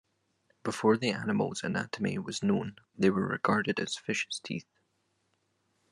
[0.63, 4.65] Before the animals' anatomy was known, they were regarded as fishes' teeth.